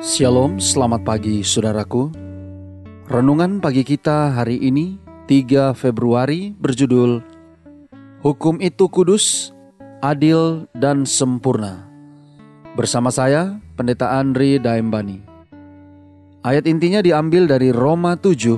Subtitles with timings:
[0.00, 2.08] Shalom, selamat pagi saudaraku.
[3.04, 4.96] Renungan pagi kita hari ini
[5.28, 7.20] 3 Februari berjudul
[8.24, 9.52] Hukum itu kudus,
[10.00, 11.84] adil dan sempurna.
[12.80, 15.20] Bersama saya, Pendeta Andri Daembani.
[16.48, 18.56] Ayat intinya diambil dari Roma 7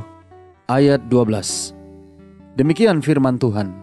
[0.70, 2.54] ayat 12.
[2.54, 3.74] Demikian firman Tuhan.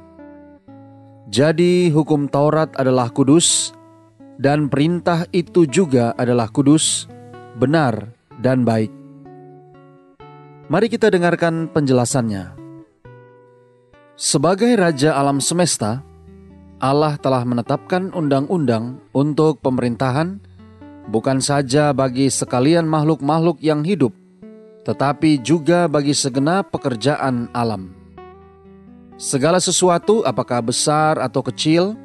[1.27, 3.75] Jadi hukum Taurat adalah kudus
[4.39, 7.18] dan perintah itu juga adalah kudus,
[7.59, 8.89] benar, dan baik.
[10.71, 12.55] Mari kita dengarkan penjelasannya.
[14.15, 15.99] Sebagai Raja alam semesta,
[16.79, 20.39] Allah telah menetapkan undang-undang untuk pemerintahan
[21.11, 24.15] bukan saja bagi sekalian makhluk-makhluk yang hidup,
[24.87, 27.91] tetapi juga bagi segenap pekerjaan alam.
[29.19, 31.97] Segala sesuatu, apakah besar atau kecil,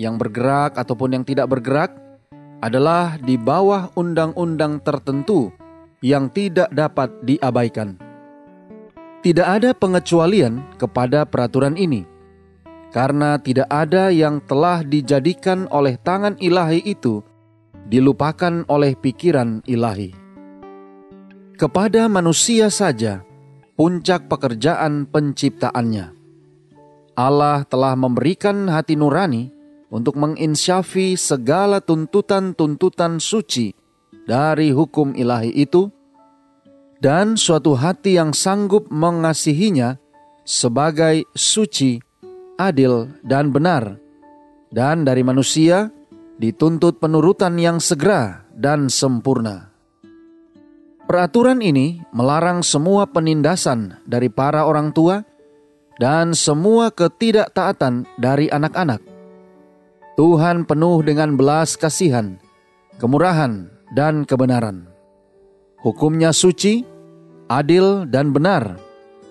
[0.00, 1.92] yang bergerak ataupun yang tidak bergerak,
[2.62, 5.50] adalah di bawah undang-undang tertentu
[5.98, 7.98] yang tidak dapat diabaikan.
[9.22, 12.06] Tidak ada pengecualian kepada peraturan ini,
[12.94, 17.22] karena tidak ada yang telah dijadikan oleh tangan ilahi itu
[17.86, 20.14] dilupakan oleh pikiran ilahi.
[21.58, 23.22] Kepada manusia saja,
[23.78, 26.14] puncak pekerjaan penciptaannya.
[27.14, 29.54] Allah telah memberikan hati nurani
[29.92, 33.76] untuk menginsyafi segala tuntutan-tuntutan suci
[34.24, 35.92] dari hukum ilahi itu
[37.04, 40.00] dan suatu hati yang sanggup mengasihinya
[40.48, 42.00] sebagai suci,
[42.56, 44.00] adil, dan benar,
[44.72, 45.92] dan dari manusia
[46.40, 49.70] dituntut penurutan yang segera dan sempurna.
[51.04, 55.20] Peraturan ini melarang semua penindasan dari para orang tua
[56.00, 59.11] dan semua ketidaktaatan dari anak-anak.
[60.12, 62.36] Tuhan penuh dengan belas kasihan,
[63.00, 64.84] kemurahan, dan kebenaran.
[65.80, 66.84] Hukumnya suci,
[67.48, 68.76] adil dan benar,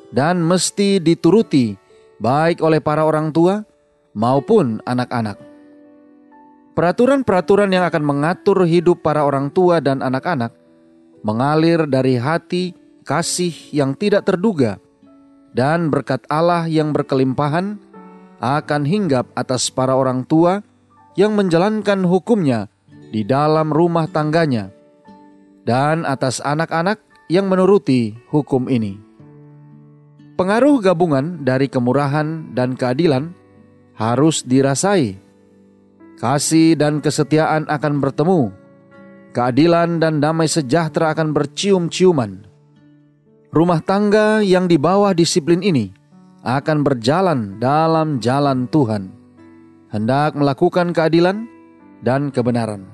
[0.09, 1.77] dan mesti dituruti
[2.17, 3.61] baik oleh para orang tua
[4.17, 5.37] maupun anak-anak.
[6.73, 10.49] Peraturan-peraturan yang akan mengatur hidup para orang tua dan anak-anak
[11.21, 12.73] mengalir dari hati
[13.05, 14.81] kasih yang tidak terduga,
[15.53, 17.77] dan berkat Allah yang berkelimpahan
[18.41, 20.65] akan hinggap atas para orang tua
[21.19, 22.71] yang menjalankan hukumnya
[23.11, 24.71] di dalam rumah tangganya,
[25.67, 28.99] dan atas anak-anak yang menuruti hukum ini.
[30.39, 33.35] Pengaruh gabungan dari kemurahan dan keadilan
[33.93, 35.19] harus dirasai.
[36.17, 38.49] Kasih dan kesetiaan akan bertemu.
[39.31, 42.45] Keadilan dan damai sejahtera akan bercium-ciuman.
[43.51, 45.93] Rumah tangga yang di bawah disiplin ini
[46.41, 49.20] akan berjalan dalam jalan Tuhan.
[49.91, 51.45] Hendak melakukan keadilan
[51.99, 52.87] dan kebenaran.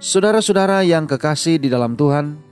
[0.00, 2.50] Saudara-saudara yang kekasih di dalam Tuhan,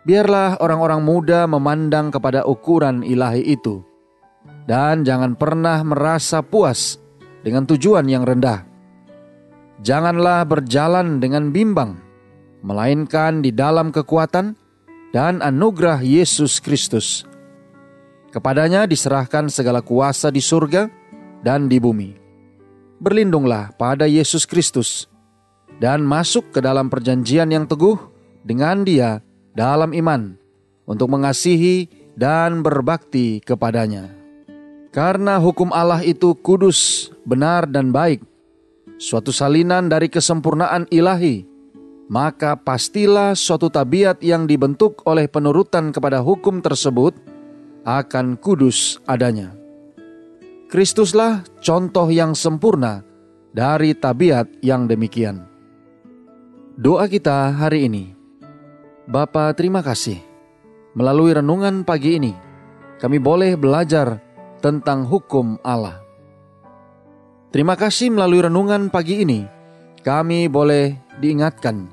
[0.00, 3.84] Biarlah orang-orang muda memandang kepada ukuran ilahi itu,
[4.64, 6.96] dan jangan pernah merasa puas
[7.44, 8.64] dengan tujuan yang rendah.
[9.84, 12.00] Janganlah berjalan dengan bimbang,
[12.64, 14.56] melainkan di dalam kekuatan
[15.12, 17.28] dan anugerah Yesus Kristus.
[18.32, 20.88] Kepadanya diserahkan segala kuasa di surga
[21.44, 22.16] dan di bumi.
[23.00, 25.08] Berlindunglah pada Yesus Kristus
[25.80, 27.96] dan masuk ke dalam perjanjian yang teguh
[28.44, 29.24] dengan Dia
[29.56, 30.36] dalam iman
[30.84, 31.88] untuk mengasihi
[32.18, 34.12] dan berbakti kepadanya.
[34.90, 38.26] Karena hukum Allah itu kudus, benar, dan baik,
[38.98, 41.46] suatu salinan dari kesempurnaan ilahi,
[42.10, 47.14] maka pastilah suatu tabiat yang dibentuk oleh penurutan kepada hukum tersebut
[47.86, 49.59] akan kudus adanya.
[50.70, 53.02] Kristuslah contoh yang sempurna
[53.50, 55.42] dari tabiat yang demikian.
[56.78, 58.14] Doa kita hari ini.
[59.10, 60.22] Bapa, terima kasih.
[60.94, 62.30] Melalui renungan pagi ini,
[63.02, 64.22] kami boleh belajar
[64.62, 65.98] tentang hukum Allah.
[67.50, 69.50] Terima kasih melalui renungan pagi ini,
[70.06, 71.90] kami boleh diingatkan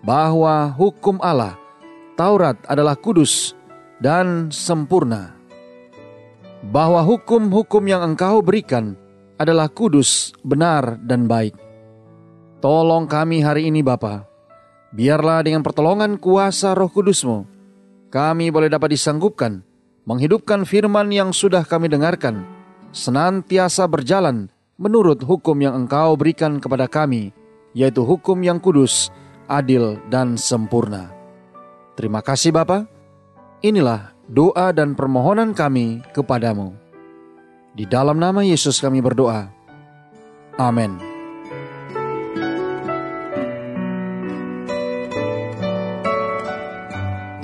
[0.00, 1.60] bahwa hukum Allah,
[2.16, 3.52] Taurat adalah kudus
[4.00, 5.36] dan sempurna.
[6.72, 8.96] Bahwa hukum-hukum yang engkau berikan
[9.36, 11.54] adalah kudus, benar, dan baik.
[12.64, 14.24] Tolong kami hari ini Bapa.
[14.94, 17.44] Biarlah dengan pertolongan kuasa roh kudusmu,
[18.14, 19.60] kami boleh dapat disanggupkan,
[20.06, 22.46] menghidupkan firman yang sudah kami dengarkan,
[22.94, 24.46] senantiasa berjalan
[24.78, 27.34] menurut hukum yang engkau berikan kepada kami,
[27.74, 29.10] yaitu hukum yang kudus,
[29.50, 31.10] adil, dan sempurna.
[31.98, 32.86] Terima kasih Bapa.
[33.66, 36.72] Inilah doa dan permohonan kami kepadamu.
[37.74, 39.50] Di dalam nama Yesus kami berdoa.
[40.54, 41.14] Amin.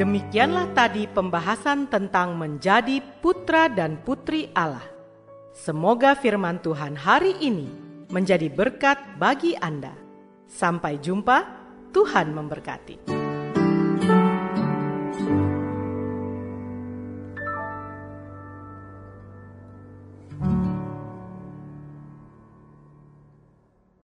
[0.01, 4.87] Demikianlah tadi pembahasan tentang menjadi putra dan putri Allah.
[5.53, 7.69] Semoga firman Tuhan hari ini
[8.09, 9.93] menjadi berkat bagi Anda.
[10.49, 11.45] Sampai jumpa,
[11.93, 13.20] Tuhan memberkati.